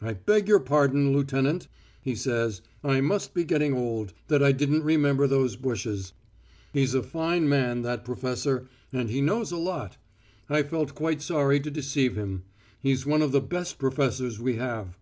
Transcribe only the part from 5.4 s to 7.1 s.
bushes.' He's a